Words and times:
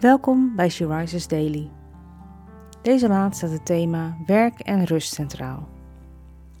Welkom 0.00 0.56
bij 0.56 0.68
She 0.68 0.86
Rises 0.86 1.28
Daily. 1.28 1.70
Deze 2.82 3.08
maand 3.08 3.36
staat 3.36 3.50
het 3.50 3.66
thema 3.66 4.16
werk 4.26 4.60
en 4.60 4.84
rust 4.84 5.14
centraal. 5.14 5.68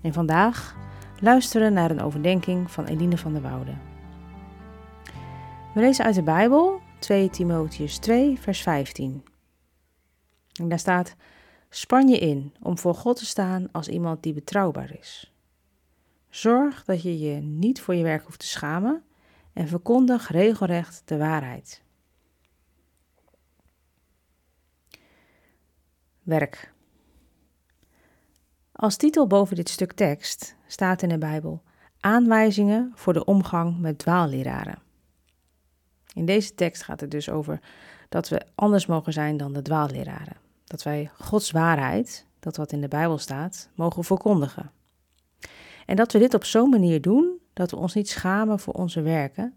En 0.02 0.12
vandaag 0.12 0.76
luisteren 1.20 1.72
naar 1.72 1.90
een 1.90 2.00
overdenking 2.00 2.70
van 2.70 2.84
Eline 2.84 3.18
van 3.18 3.32
der 3.32 3.42
Woude. 3.42 3.74
We 5.74 5.80
lezen 5.80 6.04
uit 6.04 6.14
de 6.14 6.22
Bijbel 6.22 6.80
2 6.98 7.30
Timotheus 7.30 7.98
2 7.98 8.40
vers 8.40 8.62
15. 8.62 9.24
En 10.60 10.68
daar 10.68 10.78
staat: 10.78 11.16
Span 11.68 12.08
je 12.08 12.18
in 12.18 12.54
om 12.62 12.78
voor 12.78 12.94
God 12.94 13.16
te 13.16 13.26
staan 13.26 13.68
als 13.72 13.88
iemand 13.88 14.22
die 14.22 14.32
betrouwbaar 14.32 14.96
is. 14.98 15.34
Zorg 16.28 16.84
dat 16.84 17.02
je 17.02 17.18
je 17.18 17.40
niet 17.40 17.80
voor 17.80 17.94
je 17.94 18.02
werk 18.02 18.24
hoeft 18.24 18.40
te 18.40 18.46
schamen 18.46 19.02
en 19.52 19.68
verkondig 19.68 20.28
regelrecht 20.28 21.02
de 21.04 21.18
waarheid. 21.18 21.88
Werk. 26.30 26.72
Als 28.72 28.96
titel 28.96 29.26
boven 29.26 29.56
dit 29.56 29.68
stuk 29.68 29.92
tekst 29.92 30.56
staat 30.66 31.02
in 31.02 31.08
de 31.08 31.18
Bijbel 31.18 31.62
aanwijzingen 32.00 32.92
voor 32.94 33.12
de 33.12 33.24
omgang 33.24 33.78
met 33.78 33.98
dwaalleraren. 33.98 34.78
In 36.12 36.24
deze 36.24 36.54
tekst 36.54 36.82
gaat 36.82 37.00
het 37.00 37.10
dus 37.10 37.30
over 37.30 37.60
dat 38.08 38.28
we 38.28 38.42
anders 38.54 38.86
mogen 38.86 39.12
zijn 39.12 39.36
dan 39.36 39.52
de 39.52 39.62
dwaalleraren. 39.62 40.36
Dat 40.64 40.82
wij 40.82 41.10
Gods 41.18 41.50
waarheid, 41.50 42.26
dat 42.40 42.56
wat 42.56 42.72
in 42.72 42.80
de 42.80 42.88
Bijbel 42.88 43.18
staat, 43.18 43.68
mogen 43.74 44.04
verkondigen. 44.04 44.70
En 45.86 45.96
dat 45.96 46.12
we 46.12 46.18
dit 46.18 46.34
op 46.34 46.44
zo'n 46.44 46.70
manier 46.70 47.00
doen 47.00 47.38
dat 47.52 47.70
we 47.70 47.76
ons 47.76 47.94
niet 47.94 48.08
schamen 48.08 48.58
voor 48.58 48.74
onze 48.74 49.02
werken 49.02 49.54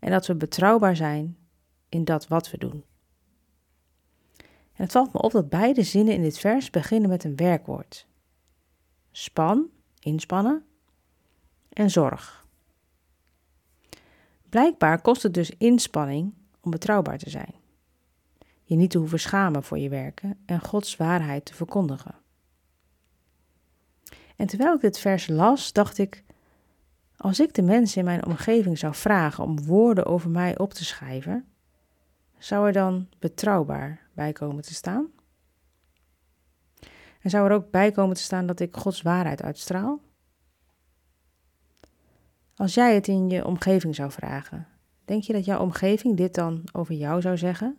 en 0.00 0.10
dat 0.10 0.26
we 0.26 0.34
betrouwbaar 0.34 0.96
zijn 0.96 1.36
in 1.88 2.04
dat 2.04 2.28
wat 2.28 2.50
we 2.50 2.58
doen. 2.58 2.84
En 4.76 4.82
het 4.82 4.92
valt 4.92 5.12
me 5.12 5.22
op 5.22 5.32
dat 5.32 5.48
beide 5.48 5.82
zinnen 5.82 6.14
in 6.14 6.22
dit 6.22 6.38
vers 6.38 6.70
beginnen 6.70 7.08
met 7.10 7.24
een 7.24 7.36
werkwoord. 7.36 8.06
Span, 9.10 9.68
inspannen, 10.00 10.64
en 11.68 11.90
zorg. 11.90 12.46
Blijkbaar 14.48 15.00
kost 15.00 15.22
het 15.22 15.34
dus 15.34 15.50
inspanning 15.50 16.34
om 16.60 16.70
betrouwbaar 16.70 17.18
te 17.18 17.30
zijn. 17.30 17.54
Je 18.62 18.76
niet 18.76 18.90
te 18.90 18.98
hoeven 18.98 19.20
schamen 19.20 19.62
voor 19.62 19.78
je 19.78 19.88
werken 19.88 20.38
en 20.46 20.60
Gods 20.60 20.96
waarheid 20.96 21.44
te 21.44 21.54
verkondigen. 21.54 22.14
En 24.36 24.46
terwijl 24.46 24.74
ik 24.74 24.80
dit 24.80 24.98
vers 24.98 25.26
las, 25.26 25.72
dacht 25.72 25.98
ik: 25.98 26.24
als 27.16 27.40
ik 27.40 27.54
de 27.54 27.62
mensen 27.62 27.98
in 27.98 28.04
mijn 28.04 28.26
omgeving 28.26 28.78
zou 28.78 28.94
vragen 28.94 29.44
om 29.44 29.64
woorden 29.64 30.06
over 30.06 30.30
mij 30.30 30.58
op 30.58 30.74
te 30.74 30.84
schrijven, 30.84 31.48
zou 32.38 32.66
er 32.66 32.72
dan 32.72 33.08
betrouwbaar 33.18 34.08
bij 34.14 34.32
komen 34.32 34.62
te 34.62 34.74
staan? 34.74 35.10
En 37.20 37.30
zou 37.30 37.48
er 37.48 37.54
ook 37.54 37.70
bij 37.70 37.90
komen 37.90 38.16
te 38.16 38.22
staan 38.22 38.46
dat 38.46 38.60
ik 38.60 38.76
Gods 38.76 39.02
waarheid 39.02 39.42
uitstraal? 39.42 40.00
Als 42.56 42.74
jij 42.74 42.94
het 42.94 43.08
in 43.08 43.30
je 43.30 43.44
omgeving 43.44 43.94
zou 43.94 44.10
vragen, 44.10 44.66
denk 45.04 45.22
je 45.22 45.32
dat 45.32 45.44
jouw 45.44 45.60
omgeving 45.60 46.16
dit 46.16 46.34
dan 46.34 46.64
over 46.72 46.94
jou 46.94 47.20
zou 47.20 47.36
zeggen? 47.36 47.78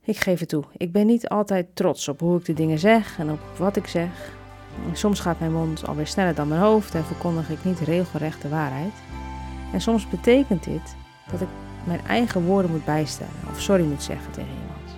Ik 0.00 0.16
geef 0.16 0.40
het 0.40 0.48
toe, 0.48 0.64
ik 0.76 0.92
ben 0.92 1.06
niet 1.06 1.28
altijd 1.28 1.76
trots 1.76 2.08
op 2.08 2.20
hoe 2.20 2.38
ik 2.38 2.44
de 2.44 2.52
dingen 2.52 2.78
zeg 2.78 3.18
en 3.18 3.30
op 3.30 3.40
wat 3.58 3.76
ik 3.76 3.86
zeg. 3.86 4.36
Soms 4.92 5.20
gaat 5.20 5.38
mijn 5.38 5.52
mond 5.52 5.86
alweer 5.86 6.06
sneller 6.06 6.34
dan 6.34 6.48
mijn 6.48 6.60
hoofd 6.60 6.94
en 6.94 7.04
verkondig 7.04 7.50
ik 7.50 7.64
niet 7.64 7.78
regelrecht 7.78 8.42
de 8.42 8.48
waarheid. 8.48 8.92
En 9.72 9.80
soms 9.80 10.08
betekent 10.08 10.64
dit 10.64 10.96
dat 11.30 11.40
ik 11.40 11.48
mijn 11.84 12.06
eigen 12.06 12.44
woorden 12.44 12.70
moet 12.70 12.84
bijstellen 12.84 13.32
of 13.50 13.60
sorry 13.60 13.84
moet 13.84 14.02
zeggen 14.02 14.30
tegen 14.30 14.50
iemand. 14.50 14.96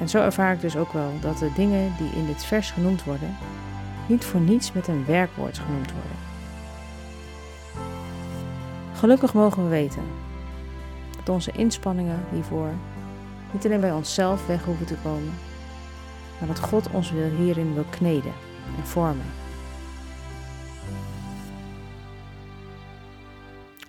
En 0.00 0.08
zo 0.08 0.22
ervaar 0.22 0.52
ik 0.52 0.60
dus 0.60 0.76
ook 0.76 0.92
wel 0.92 1.10
dat 1.20 1.38
de 1.38 1.52
dingen 1.54 1.92
die 1.98 2.10
in 2.10 2.26
dit 2.26 2.44
vers 2.44 2.70
genoemd 2.70 3.04
worden, 3.04 3.36
niet 4.06 4.24
voor 4.24 4.40
niets 4.40 4.72
met 4.72 4.88
een 4.88 5.04
werkwoord 5.04 5.58
genoemd 5.58 5.92
worden. 5.92 6.16
Gelukkig 8.94 9.34
mogen 9.34 9.62
we 9.62 9.68
weten 9.68 10.02
dat 11.16 11.28
onze 11.28 11.52
inspanningen 11.52 12.20
hiervoor 12.32 12.70
niet 13.52 13.64
alleen 13.64 13.80
bij 13.80 13.92
onszelf 13.92 14.46
weg 14.46 14.64
hoeven 14.64 14.86
te 14.86 14.96
komen, 15.02 15.32
maar 16.38 16.48
dat 16.48 16.60
God 16.60 16.90
ons 16.90 17.12
hierin 17.38 17.74
wil 17.74 17.84
kneden 17.90 18.32
en 18.78 18.86
vormen. 18.86 19.26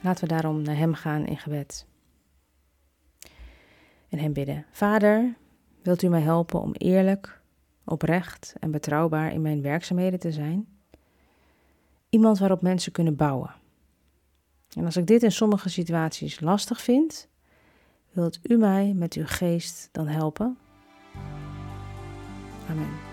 Laten 0.04 0.28
we 0.28 0.34
daarom 0.34 0.62
naar 0.62 0.78
Hem 0.78 0.94
gaan 0.94 1.26
in 1.26 1.38
gebed. 1.38 1.86
En 4.10 4.20
Hem 4.20 4.34
bidden. 4.34 4.66
Vader, 4.72 5.36
wilt 5.82 6.02
u 6.02 6.08
mij 6.08 6.22
helpen 6.22 6.62
om 6.62 6.74
eerlijk, 6.74 7.42
oprecht 7.84 8.56
en 8.60 8.72
betrouwbaar 8.72 9.34
in 9.34 9.42
mijn 9.42 9.62
werkzaamheden 9.62 10.20
te 10.20 10.32
zijn? 10.32 10.68
Iemand 12.10 12.40
waarop 12.40 12.62
mensen 12.62 12.92
kunnen 12.92 13.16
bouwen. 13.16 13.56
En 14.76 14.86
als 14.86 14.98
ik 14.98 15.08
dit 15.08 15.24
in 15.24 15.32
sommige 15.32 15.70
situaties 15.70 16.40
lastig 16.40 16.82
vind, 16.82 17.28
wilt 18.12 18.40
u 18.44 18.58
mij 18.58 18.94
met 18.94 19.14
uw 19.14 19.26
geest 19.26 19.90
dan 19.92 20.08
helpen? 20.08 20.58
Amen. 22.70 23.13